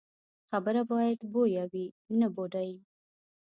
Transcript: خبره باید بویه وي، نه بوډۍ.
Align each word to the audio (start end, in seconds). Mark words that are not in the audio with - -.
خبره 0.49 0.81
باید 0.91 1.19
بویه 1.33 1.63
وي، 1.71 1.85
نه 2.19 2.27
بوډۍ. 2.35 2.71